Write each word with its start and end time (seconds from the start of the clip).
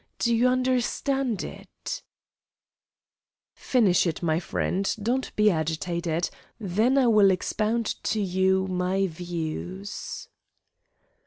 Do 0.17 0.35
you 0.35 0.47
understand 0.47 1.43
it?" 1.43 2.01
"Finish 3.53 4.07
it, 4.07 4.23
my 4.23 4.39
friend, 4.39 4.91
don't 4.99 5.31
be 5.35 5.51
agitated; 5.51 6.31
then 6.59 6.97
I 6.97 7.05
will 7.05 7.29
expound 7.29 7.85
to 8.05 8.19
you 8.19 8.65
my 8.67 9.05
views." 9.05 10.27